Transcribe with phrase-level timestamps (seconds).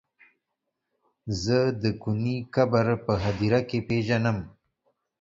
[1.43, 4.37] زه د کوني قبر په هديره کې پيژنم.